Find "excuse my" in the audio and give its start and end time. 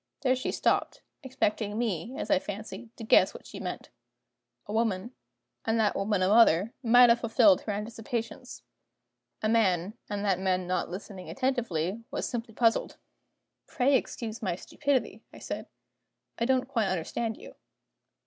13.95-14.55